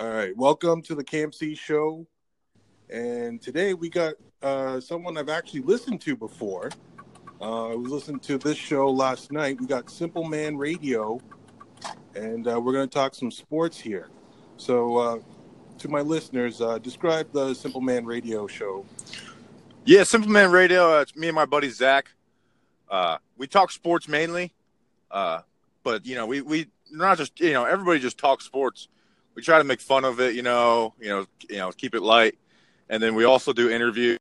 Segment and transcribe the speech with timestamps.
[0.00, 2.06] All right, welcome to the Camp C show.
[2.88, 6.70] And today we got uh, someone I've actually listened to before.
[7.38, 9.60] Uh, I was listening to this show last night.
[9.60, 11.20] We got Simple Man Radio,
[12.14, 14.08] and uh, we're going to talk some sports here.
[14.56, 15.18] So, uh,
[15.76, 18.86] to my listeners, uh, describe the Simple Man Radio show.
[19.84, 20.96] Yeah, Simple Man Radio.
[20.96, 22.10] Uh, it's me and my buddy Zach.
[23.36, 24.54] We talk sports mainly,
[25.10, 28.88] but you know, we we not just you know everybody just talks sports.
[29.40, 32.02] We try to make fun of it, you know, you know, you know, keep it
[32.02, 32.36] light,
[32.90, 34.18] and then we also do interviews.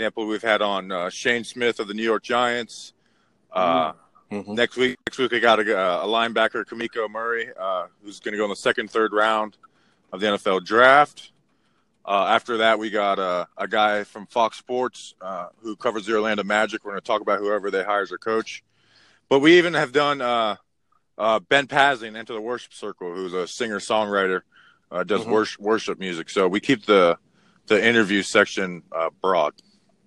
[0.00, 2.92] Example, we've had on uh, Shane Smith of the New York Giants.
[3.52, 3.92] Uh,
[4.32, 4.48] Mhm.
[4.56, 8.38] Next week, next week we got a, a linebacker, Kamiko Murray, uh, who's going to
[8.38, 9.58] go in the second, third round
[10.12, 11.30] of the NFL draft.
[12.04, 16.14] Uh, after that, we got uh, a guy from Fox Sports uh, who covers the
[16.14, 16.84] Orlando Magic.
[16.84, 18.64] We're going to talk about whoever they hire as their coach.
[19.28, 20.20] But we even have done
[21.18, 24.42] uh, Ben Pasley, Enter the Worship Circle, who's a singer songwriter,
[24.90, 25.30] uh, does Mhm.
[25.32, 26.30] worship, worship music.
[26.30, 27.18] So we keep the
[27.66, 29.54] the interview section uh, broad.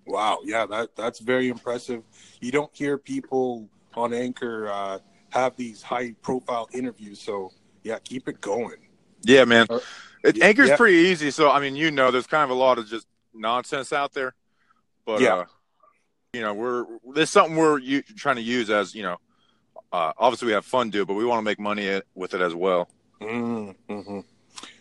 [0.06, 2.04] Wow, yeah, that that's very impressive.
[2.40, 7.52] You don't hear people on Anchor uh, have these high profile interviews, so
[7.84, 8.78] yeah, keep it going.
[9.24, 9.66] Yeah, man.
[9.70, 9.80] Uh,
[10.24, 10.78] It, Anchor's yeah.
[10.78, 11.32] pretty easy.
[11.32, 14.36] So I mean, you know, there's kind of a lot of just nonsense out there,
[15.06, 15.36] but Yeah.
[15.36, 15.46] uh,
[16.34, 19.18] you know, we're there's something we're u- trying to use as you know.
[19.92, 22.54] Uh, obviously, we have fun do, but we want to make money with it as
[22.54, 22.90] well.
[23.22, 24.20] Mm-hmm.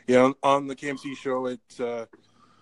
[0.07, 2.07] Yeah, on, on the KMC show, it's uh,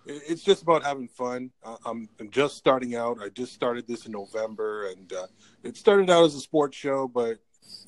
[0.06, 1.50] it's just about having fun.
[1.62, 3.18] Uh, I'm, I'm just starting out.
[3.22, 5.26] I just started this in November, and uh,
[5.62, 7.38] it started out as a sports show, but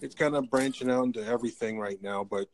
[0.01, 2.25] it's kind of branching out into everything right now.
[2.25, 2.49] But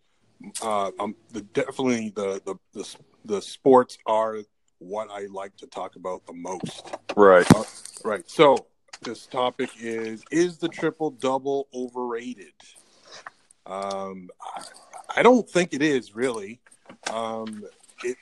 [0.63, 4.39] uh, um, the definitely the, the the the sports are
[4.79, 6.95] what I like to talk about the most.
[7.17, 7.47] Right.
[8.05, 8.29] Right.
[8.29, 8.67] So
[9.03, 12.53] this topic is: Is the triple double overrated?
[13.67, 14.65] Um, I,
[15.17, 16.61] I don't think it is really.
[17.13, 17.65] Um,
[18.03, 18.17] it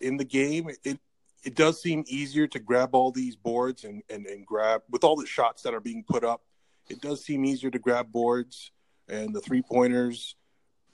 [0.00, 0.98] in the game, it
[1.44, 5.16] it does seem easier to grab all these boards and, and and grab with all
[5.16, 6.42] the shots that are being put up.
[6.88, 8.70] It does seem easier to grab boards
[9.08, 10.36] and the three pointers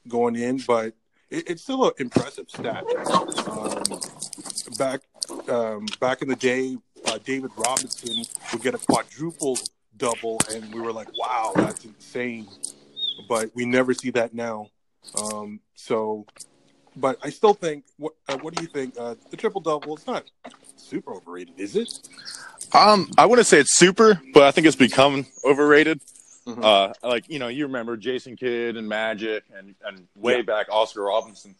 [0.08, 0.94] going in, but
[1.30, 2.84] it, it's still an impressive stat.
[3.48, 3.82] Um,
[4.78, 5.00] back
[5.48, 6.76] um, back in the day,
[7.14, 9.58] uh, David Robinson would get a quadruple
[9.96, 12.48] double, and we were like, "Wow, that's insane!"
[13.28, 14.68] But we never see that now.
[15.14, 16.26] Um, so,
[16.96, 17.84] but I still think.
[17.98, 18.94] What uh, What do you think?
[18.98, 20.24] Uh, the triple double is not
[20.76, 22.08] super overrated, is it?
[22.72, 26.00] Um, I wouldn't say it's super, but I think it's become overrated.
[26.46, 26.62] Mhm.
[26.62, 30.42] Uh, like you know, you remember Jason Kidd and Magic, and and way Yeah.
[30.42, 31.54] back Oscar Robinson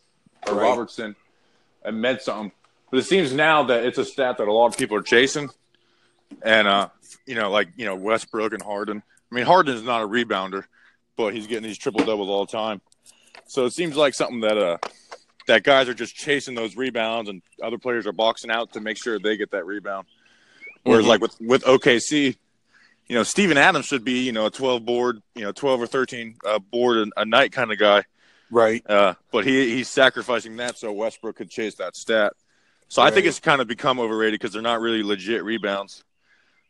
[0.46, 0.62] or Right.
[0.62, 1.14] Robertson,
[1.84, 2.50] and meant something.
[2.90, 5.50] But it seems now that it's a stat that a lot of people are chasing,
[6.42, 6.88] and uh,
[7.26, 9.02] you know, like you know Westbrook and Harden.
[9.30, 10.64] I mean, Harden is not a rebounder,
[11.16, 12.80] but he's getting these triple doubles all the time.
[13.46, 14.78] So it seems like something that uh
[15.46, 18.96] that guys are just chasing those rebounds, and other players are boxing out to make
[18.96, 20.06] sure they get that rebound.
[20.84, 21.08] Whereas, Mhm.
[21.08, 22.36] like with with OKC,
[23.08, 25.86] you know, Steven Adams should be, you know, a 12 board, you know, 12 or
[25.86, 28.04] 13 uh, board a, a night kind of guy.
[28.50, 28.88] Right.
[28.88, 32.34] Uh, but he he's sacrificing that so Westbrook could chase that stat.
[32.88, 36.04] So I think it's kind of become overrated because they're not really legit rebounds.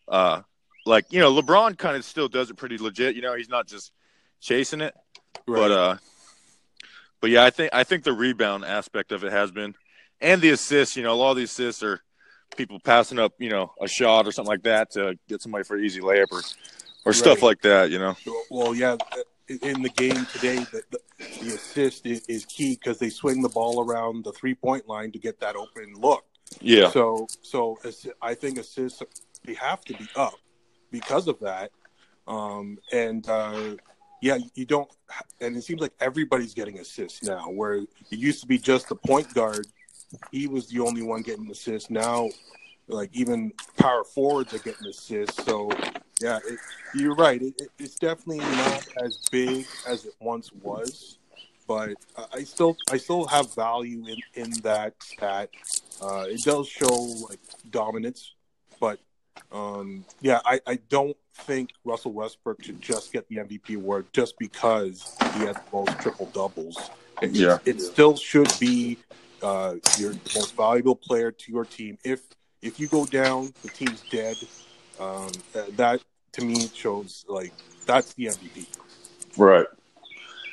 [0.08, 0.42] Uh,
[0.86, 3.16] like you know, LeBron kind of still does it pretty legit.
[3.16, 3.92] You know, he's not just
[4.40, 4.94] chasing it.
[5.46, 5.58] Right.
[5.58, 5.96] But uh,
[7.20, 9.74] but yeah, I think I think the rebound aspect of it has been,
[10.20, 10.96] and the assists.
[10.96, 12.00] You know, a lot of the assists are
[12.56, 15.76] people passing up, you know, a shot or something like that to get somebody for
[15.76, 16.42] an easy layup or
[17.04, 17.90] or stuff like that.
[17.90, 18.16] You know.
[18.50, 18.96] Well, yeah,
[19.48, 23.48] in the game today, the, the, the assist is, is key because they swing the
[23.48, 26.24] ball around the three point line to get that open look.
[26.60, 26.90] Yeah.
[26.90, 27.78] So, so
[28.22, 29.02] I think assists
[29.44, 30.34] they have to be up
[30.90, 31.70] because of that.
[32.26, 33.76] Um, and uh,
[34.22, 34.90] yeah, you don't,
[35.40, 37.50] and it seems like everybody's getting assists now.
[37.50, 39.66] Where it used to be just the point guard,
[40.30, 41.90] he was the only one getting assists.
[41.90, 42.30] Now,
[42.88, 45.44] like even power forwards are getting assists.
[45.44, 45.70] So,
[46.20, 46.58] yeah, it,
[46.94, 47.40] you're right.
[47.42, 51.18] It, it, it's definitely not as big as it once was,
[51.66, 55.50] but I- I still I still have value in in that stat.
[56.02, 56.94] Uh, it does show
[57.28, 57.38] like
[57.70, 58.34] dominance,
[58.80, 58.98] but
[59.52, 64.36] um, yeah, I, I don't think Russell Westbrook should just get the MVP award just
[64.38, 66.90] because he has the most triple doubles.
[67.22, 67.58] It, Yeah.
[67.64, 68.98] it still should be
[69.42, 71.98] uh, your most valuable player to your team.
[72.04, 72.20] If
[72.62, 74.36] if you go down, the team's dead.
[75.00, 76.00] Um, uh, that
[76.32, 77.52] to me shows like
[77.86, 78.66] that's the MVP.
[79.36, 79.66] Right.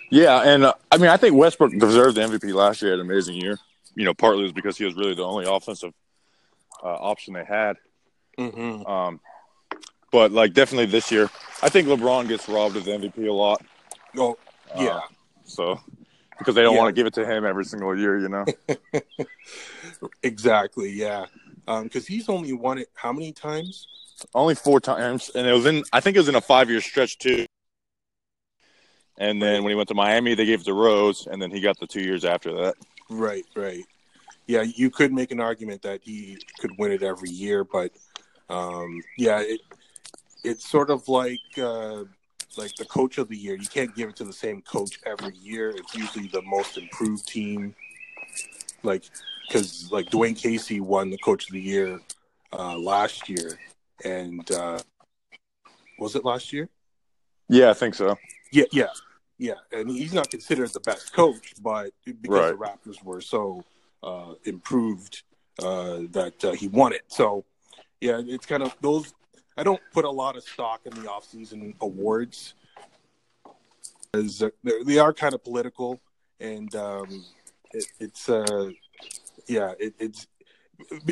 [0.10, 2.92] Yeah, and uh, I mean, I think Westbrook deserved the MVP last year.
[2.92, 3.58] Had an amazing year.
[3.96, 5.94] You know, partly was because he was really the only offensive
[6.84, 7.78] uh, option they had.
[8.38, 8.86] Mm-hmm.
[8.86, 9.20] Um,
[10.12, 11.30] but like definitely this year,
[11.62, 13.62] I think LeBron gets robbed of the MVP a lot.
[14.18, 14.38] Oh,
[14.76, 14.88] yeah.
[14.96, 15.02] Uh,
[15.46, 15.80] so
[16.38, 16.80] because they don't Yeah.
[16.82, 18.20] want to give it to him every single year.
[18.20, 18.46] You know.
[20.24, 21.26] exactly, yeah.
[21.66, 23.88] Because he's only won it how many times?
[24.34, 25.84] Only four times, and it was in.
[25.94, 27.46] I think it was in a five-year stretch too.
[29.18, 31.62] And then when he went to Miami, they gave it to Rose, and then he
[31.62, 32.76] got the two years after that.
[33.10, 33.86] Right, right.
[34.48, 37.92] Yeah, you could make an argument that he could win it every year, but
[38.50, 39.62] um, yeah, it
[40.44, 42.04] it's sort of like uh,
[42.58, 43.56] like the coach of the year.
[43.56, 45.70] You can't give it to the same coach every year.
[45.70, 47.76] It's usually the most improved team.
[48.84, 49.04] Like
[49.48, 52.00] because like Dwane Casey won the coach of the year
[52.54, 53.60] uh, last year,
[54.06, 54.80] and uh,
[56.00, 56.70] was it last year?
[57.50, 58.18] Yeah, I think so.
[58.52, 58.88] Yeah, yeah,
[59.38, 59.56] yeah.
[59.72, 63.64] And he's not considered the best coach, but because the Raptors were so
[64.04, 65.24] uh, improved
[65.60, 67.04] uh, that uh, he won it.
[67.08, 67.46] So,
[68.00, 69.14] yeah, it's kind of those.
[69.58, 72.54] I don't put a lot of stock in the offseason awards,
[74.14, 76.00] as they are kind of political,
[76.40, 77.26] and um,
[77.74, 78.72] it, it's uh,
[79.48, 80.28] yeah, it, it's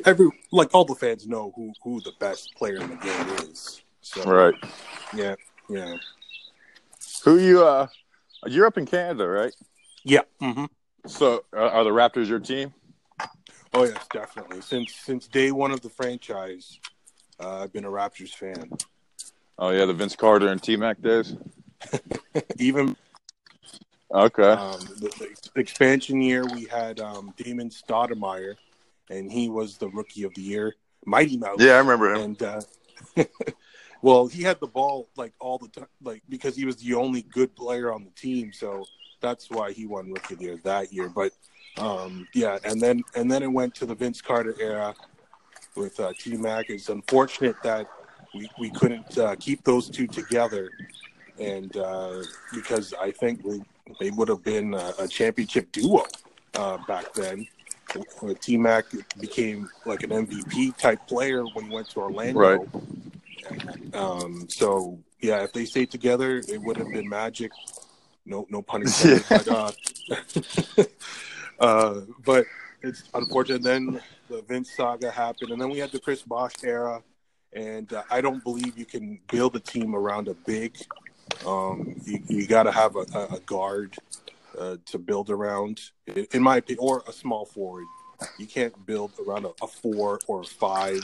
[0.06, 3.82] every like all the fans know who who the best player in the game is.
[4.02, 4.56] So, Right.
[5.16, 5.36] yeah,
[5.70, 5.98] yeah,
[7.24, 7.64] Who you?
[7.64, 7.88] Uh,
[8.48, 9.54] you're up in Canada, right?
[10.04, 10.22] yeah.
[10.40, 10.66] hmm
[11.06, 12.74] So uh, are the Raptors your team?
[13.74, 14.62] Oh yes, definitely.
[14.62, 16.80] Since since day one of the franchise,
[17.40, 18.72] uh, I've been a Raptors fan.
[19.58, 21.36] Oh yeah, the Vince Carter and T Mac days.
[22.58, 22.96] Even
[24.12, 24.44] Okay.
[24.52, 25.10] um, the,
[25.54, 28.56] the expansion year, we had um, Damon Stoudemire,
[29.10, 30.76] and he was the rookie of the year,
[31.06, 31.58] Mighty Mouse.
[31.60, 32.22] yeah, I remember him.
[32.22, 32.62] and uh,
[34.02, 37.24] well, he had the ball like all the time, like because he was the only
[37.24, 38.86] good player on the team, so
[39.22, 41.10] that's why he won rookie of the year that year.
[41.10, 41.32] But
[41.78, 44.94] um, yeah, and then and then it went to the Vince Carter era
[45.76, 46.70] with uh, T Mac.
[46.70, 47.88] It's unfortunate that
[48.34, 50.70] we we couldn't uh, keep those two together,
[51.40, 52.24] and uh,
[52.54, 53.62] because I think we,
[54.00, 56.04] they would have been a, a championship duo
[56.56, 57.48] uh, back then.
[58.40, 58.86] T Mac
[59.20, 62.40] became like an MVP type player when he went to Orlando.
[62.40, 62.60] Right.
[63.94, 67.52] Um, so yeah, if they stayed together, it would have been magic.
[68.26, 69.26] No, no pun intended.
[69.30, 69.48] but,
[71.60, 72.46] uh, uh, but
[72.82, 73.64] it's unfortunate.
[73.64, 77.04] Then the Vince saga happened, and then we had the Chris Bosh era.
[77.54, 80.78] And uh, I don't believe you can build a team around a big.
[81.46, 83.96] Um, you, you got to have a a guard
[84.60, 85.82] uh, to build around,
[86.34, 87.86] in, my opinion, or a small forward.
[88.38, 91.02] You can't build around a, a four or a five,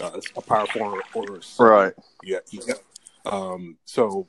[0.00, 1.72] uh, a power forward or a seven.
[1.72, 1.92] Right.
[2.22, 2.74] Yeah, yeah.
[3.26, 4.28] Um, so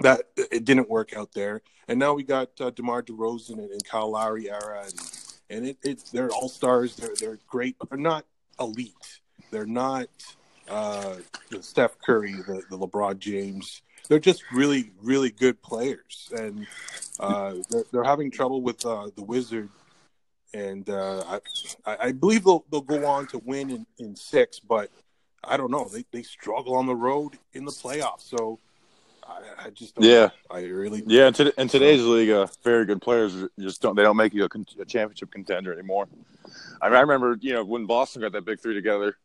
[0.00, 3.84] that it didn't work out there, and now we got uh, Demar Derozan and, and
[3.84, 5.00] Kyle Lowry era, and
[5.48, 6.96] and it, it's they're all stars.
[6.96, 8.24] They're they're great, but they're not
[8.58, 9.20] elite.
[9.50, 10.08] They're not
[10.68, 11.16] uh,
[11.50, 13.82] the Steph Curry, the, the LeBron James.
[14.08, 16.66] They're just really really good players, and
[17.18, 19.68] uh, they're, they're having trouble with uh, the Wizard.
[20.54, 21.38] And uh,
[21.84, 24.90] I, I believe they'll, they'll go on to win in, in six, but
[25.44, 25.88] I don't know.
[25.88, 28.58] They they struggle on the road in the playoffs, so
[29.26, 30.30] I, I just don't Yeah.
[30.50, 33.96] I really Yeah, in, to, in today's league, uh, very good players just don't.
[33.96, 36.08] They don't make you a, con- a championship contender anymore.
[36.80, 39.16] I, mean, I remember, you know, when Boston got that big three together,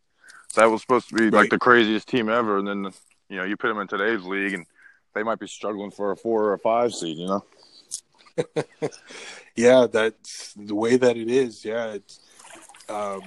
[0.56, 1.34] that was supposed to be Right.
[1.34, 2.58] like the craziest team ever.
[2.58, 2.94] And then,
[3.32, 4.66] you know, you put them in today's league, and
[5.16, 7.18] they might be struggling for a four or a five seed.
[7.18, 7.46] You know.
[9.56, 11.64] yeah, that's the way that it is.
[11.64, 12.20] Yeah, it's
[12.90, 13.22] um,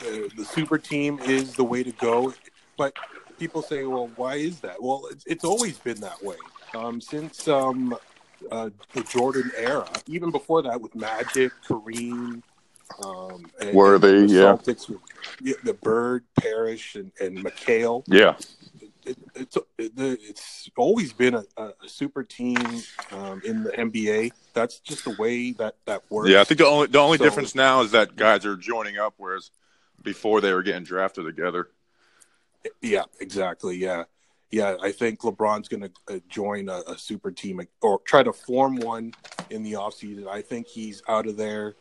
[0.00, 2.32] the, the super team is the way to go,
[2.76, 2.94] but
[3.38, 4.80] people say, well, why is that?
[4.82, 6.36] Well, it's, it's always been that way
[6.74, 7.96] um, since um,
[8.50, 9.88] uh, the Jordan era.
[10.06, 12.42] Even before that, with Magic, Kareem,
[13.04, 14.42] um, and, Worthy, and the yeah.
[14.42, 14.98] Celtics,
[15.40, 18.04] yeah, the Bird, Parish, and, and McHale.
[18.06, 18.36] Yeah.
[19.06, 22.56] It, it's it, it's always been a, a super team
[23.12, 24.32] um, in the NBA.
[24.52, 26.30] That's just the way that that works.
[26.30, 28.98] Yeah, I think the only the only So- difference now is that guys are joining
[28.98, 29.50] up, whereas
[30.02, 31.68] before they were getting drafted together.
[32.80, 33.76] Yeah, exactly.
[33.76, 34.04] Yeah,
[34.50, 34.76] yeah.
[34.82, 38.76] I think LeBron's going to uh, join a, a super team or try to form
[38.76, 39.12] one
[39.50, 40.26] in the offseason.
[40.28, 41.74] I think he's out of there.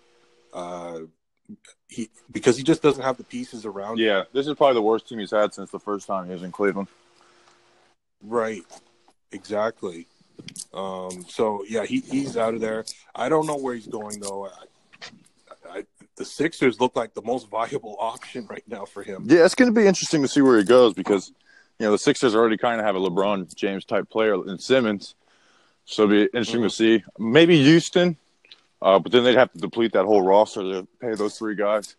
[0.53, 0.99] Uh,
[1.87, 3.99] he because he just doesn't have the pieces around.
[3.99, 4.05] him.
[4.05, 6.43] Yeah, this is probably the worst team he's had since the first time he was
[6.43, 6.87] in Cleveland.
[8.23, 8.63] Right.
[9.31, 10.07] Exactly.
[10.73, 12.85] Um, so yeah, he, he's out of there.
[13.15, 14.47] I don't know where he's going though.
[14.47, 14.49] I,
[15.69, 15.83] I,
[16.15, 19.25] the Sixers look like the most viable option right now for him.
[19.27, 21.31] Yeah, it's going to be interesting to see where he goes because
[21.79, 25.15] you know the Sixers already kind of have a LeBron James type player in Simmons,
[25.85, 27.03] so it'll be interesting to see.
[27.17, 28.17] Maybe Houston,
[28.81, 31.95] uh, but then they'd have to deplete that whole roster to pay those three guys,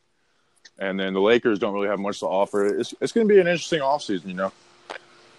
[0.79, 2.67] and then the Lakers don't really have much to offer.
[2.67, 4.53] It's it's going to be an interesting offseason, you know.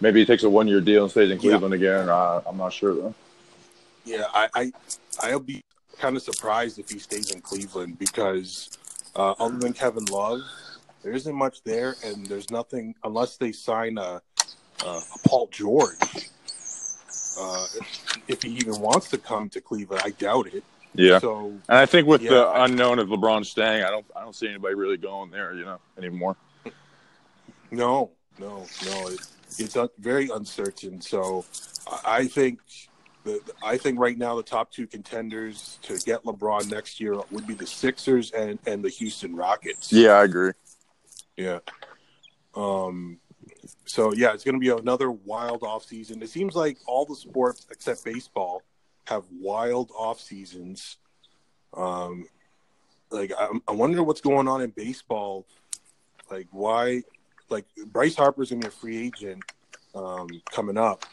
[0.00, 1.50] Maybe he takes a one year deal and stays in Yeah.
[1.50, 2.08] Cleveland again.
[2.08, 3.14] Uh, I'm not sure though.
[4.04, 4.72] Yeah, I, I
[5.22, 5.64] I'll be
[5.98, 8.70] kind of surprised if he stays in Cleveland because
[9.16, 10.42] uh, other than Kevin Love,
[11.02, 14.20] there isn't much there, and there's nothing unless they sign a,
[14.84, 15.98] a, a Paul George.
[17.38, 17.66] Uh,
[18.28, 20.62] if he even wants to come to Cleveland, I doubt it.
[20.94, 21.18] Yeah.
[21.18, 22.30] So And I think with Yeah.
[22.30, 25.64] the unknown of LeBron staying, I don't I don't see anybody really going there, you
[25.64, 26.36] know, anymore.
[27.70, 29.20] no, no, no, it,
[29.58, 31.00] it's un, very uncertain.
[31.00, 31.44] So
[32.04, 32.60] I, think.
[33.24, 37.44] The, I think right now the top two contenders to get LeBron next year would
[37.44, 39.92] be the Sixers and, and the Houston Rockets.
[39.92, 40.52] Yeah, I agree.
[41.36, 41.58] Yeah.
[42.54, 43.18] Um.
[43.84, 46.22] So yeah, it's going to be another wild off season.
[46.22, 48.62] It seems like all the sports except baseball
[49.06, 50.98] have wild off seasons.
[51.74, 52.26] Um,
[53.10, 55.46] like I, I wonder what's going on in baseball.
[56.30, 57.02] Like why?
[57.48, 59.42] Like Bryce Harper's to be a free agent
[59.94, 61.04] um, coming up.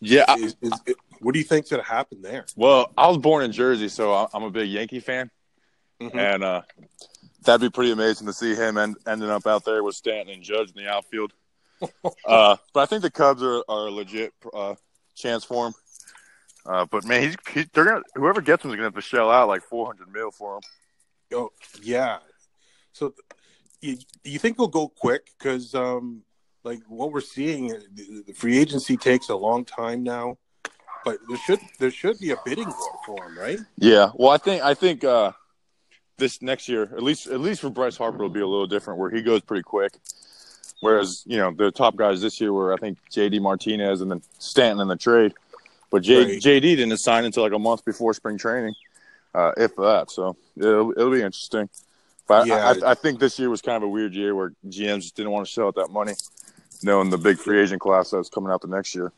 [0.00, 0.24] Yeah.
[0.28, 2.46] I- Is, is it, what do you think's to happen there?
[2.56, 5.30] well, I was born in Jersey, so I'm a big Yankee fan,
[6.00, 6.14] Mhm.
[6.14, 6.62] and uh,
[7.44, 10.42] that'd be pretty amazing to see him end, ending up out there with Stanton and
[10.42, 11.32] Judge in the outfield.
[12.24, 14.74] uh, but I think the Cubs are, are a legit uh,
[15.14, 15.74] chance for him.
[16.64, 19.30] Uh, but man, he's, he's they're gonna whoever gets him is gonna have to shell
[19.30, 20.62] out like 400 mil for him.
[21.34, 22.18] Oh yeah.
[22.92, 23.14] So
[23.80, 26.22] you you think it'll go quick because um
[26.64, 30.36] like what we're seeing the, the free agency takes a long time now,
[31.04, 33.58] but there should there should be a bidding war for him, right?
[33.76, 35.32] Yeah, well, I think I think uh,
[36.18, 38.98] this next year, at least at least for Bryce Harper, will be a little different,
[39.00, 39.92] where he goes pretty quick.
[40.80, 43.38] Whereas you know the top guys this year were I think J.D.
[43.38, 45.34] Martinez and then Stanton in the trade,
[45.90, 46.40] but J, Right.
[46.40, 46.76] J.D.
[46.76, 48.74] didn't sign until like a month before spring training,
[49.34, 50.10] uh, if that.
[50.10, 51.68] So it'll, it'll be interesting.
[52.30, 52.74] But Yeah.
[52.82, 55.16] I, I, I think this year was kind of a weird year where GMs just
[55.16, 56.12] didn't want to shell out that money,
[56.80, 59.12] knowing the big free agent class that's coming out the next year.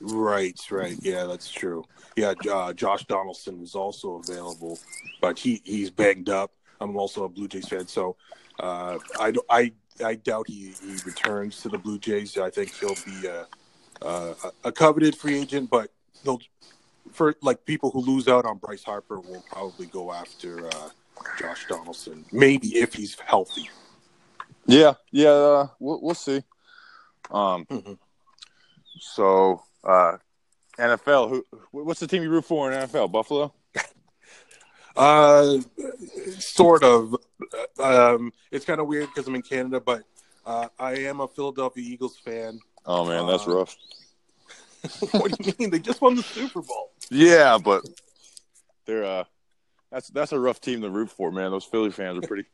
[0.00, 0.96] Right, right.
[1.00, 1.84] Yeah, that's true.
[2.16, 4.80] Yeah, uh, Josh Donaldson is also available,
[5.20, 6.50] but he he's banged up.
[6.80, 8.16] I'm also a Blue Jays fan, so
[8.58, 9.72] uh, I I
[10.04, 12.36] I doubt he, he returns to the Blue Jays.
[12.36, 13.46] I think he'll be a
[14.02, 15.92] a, a coveted free agent, but
[16.24, 16.40] they'll
[17.12, 20.88] for like people who lose out on Bryce Harper will probably go after uh,
[21.38, 23.68] Josh Donaldson, maybe if he's healthy.
[24.66, 26.42] Yeah, yeah, uh, we'll, we'll see.
[27.30, 27.98] Um, Mhm.
[29.00, 30.16] so uh,
[30.78, 33.10] NFL, who, what's the team you root for in NFL?
[33.12, 33.52] Buffalo.
[34.96, 35.58] Uh,
[36.38, 37.14] sort of.
[37.78, 40.04] Um, it's kind of weird because I'm in Canada, but
[40.46, 42.60] uh, I am a Philadelphia Eagles fan.
[42.86, 43.76] Oh man, that's Uh, rough.
[45.12, 45.68] what do you mean?
[45.70, 46.92] They just won the Super Bowl.
[47.10, 47.82] Yeah, but
[48.86, 49.24] they're uh,
[49.90, 51.50] that's that's a rough team to root for, man.
[51.50, 52.48] Those Philly fans are pretty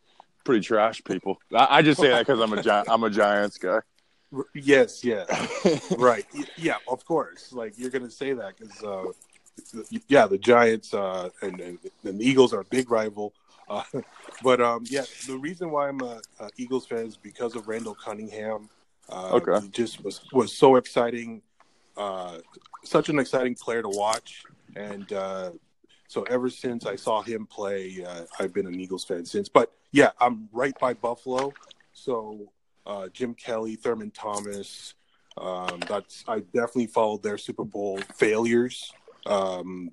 [0.44, 1.38] pretty trash people.
[1.54, 3.80] I, I just say that because I'm a Gi- I'm a Giants guy.
[4.54, 5.24] Yes, yeah,
[5.98, 6.24] right.
[6.56, 7.52] Yeah, of course.
[7.52, 12.24] Like you're gonna say that because, uh, yeah, the Giants uh, and, and and the
[12.26, 13.34] Eagles are a big rival.
[13.68, 13.82] Uh,
[14.42, 17.94] but um, yeah, the reason why I'm a, a Eagles fan is because of Randall
[17.94, 18.70] Cunningham.
[19.08, 19.60] Uh, Okay.
[19.64, 21.42] he just was was so exciting,
[21.98, 22.38] uh,
[22.84, 24.44] such an exciting player to watch,
[24.76, 25.50] and uh,
[26.12, 29.48] so ever since I saw him play, uh, I've been an Eagles fan since.
[29.48, 31.54] But yeah, I'm right by Buffalo,
[31.94, 32.52] so
[32.84, 34.92] uh, Jim Kelly, Thurman Thomas.
[35.38, 38.92] Um, that's I definitely followed their Super Bowl failures,
[39.24, 39.90] um,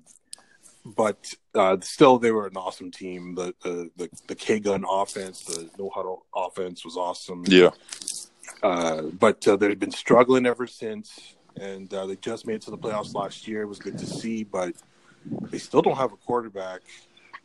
[0.84, 3.34] but uh, still they were an awesome team.
[3.34, 7.44] The the the, the K gun offense, the no huddle offense was awesome.
[7.46, 7.70] yeah,
[8.62, 12.70] Uh, but uh, they've been struggling ever since, and uh, they just made it to
[12.70, 13.62] the playoffs last year.
[13.62, 14.74] It was good to see, but
[15.50, 16.80] they still don't have a quarterback.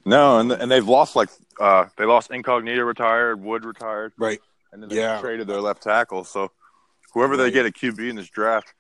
[0.06, 1.30] no, and and they've lost like
[1.60, 4.42] uh, they lost Incognito retired, Wood retired, Right.
[4.72, 5.20] and then they Yeah.
[5.22, 6.24] traded their left tackle.
[6.24, 6.52] So
[7.14, 8.74] whoever they get a QB in this draft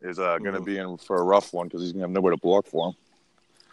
[0.00, 0.64] is uh, going to Mhm.
[0.64, 2.88] be in for a rough one because he's going to have nobody to block for
[2.88, 2.94] him.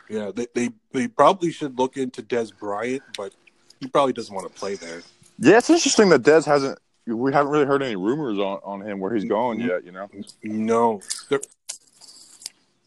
[0.10, 3.34] Yeah, they, they they probably should look into Dez Bryant, but
[3.80, 5.04] he probably doesn't want to play there.
[5.38, 6.80] Yeah, it's interesting that Dez hasn't.
[7.06, 9.68] We haven't really heard any rumors on, on him where he's going Mhm.
[9.68, 9.86] yet.
[9.86, 10.10] You know.
[10.44, 11.02] No,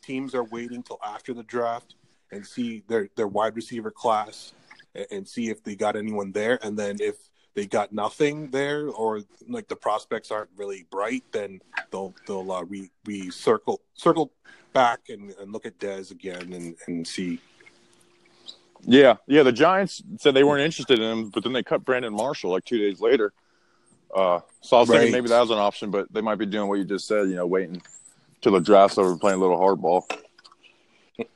[0.03, 1.95] teams are waiting till after the draft
[2.31, 4.53] and see their their wide receiver class
[4.95, 7.17] and, and see if they got anyone there, and then if
[7.55, 12.65] they got nothing there or like the prospects aren't really bright, then they'll they'll uh,
[12.65, 14.33] re, re circle circle
[14.73, 17.39] back and, and look at Dez again and, and see.
[18.85, 19.43] Yeah, yeah.
[19.43, 22.65] The Giants said they weren't interested in him, but then they cut Brandon Marshall like
[22.65, 23.33] two days later.
[24.15, 26.69] Uh, so I was thinking maybe that was an option, but they might be doing
[26.69, 27.29] what you just said.
[27.29, 27.81] You know, waiting
[28.43, 30.03] till the draft's over, playing a little hardball.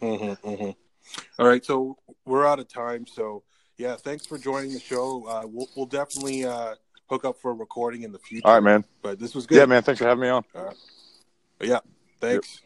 [0.03, 0.71] Mm-hmm, mm-hmm.
[1.39, 3.07] All right, so we're out of time.
[3.07, 3.43] So
[3.79, 5.27] yeah, thanks for joining the show.
[5.27, 6.75] Uh, we'll we'll definitely uh,
[7.09, 8.47] hook up for a recording in the future.
[8.47, 8.85] All right, man.
[9.03, 9.59] But this was good.
[9.59, 9.83] Yeah, man.
[9.83, 10.45] Thanks for having me on.
[11.61, 11.79] Yeah,
[12.21, 12.61] thanks.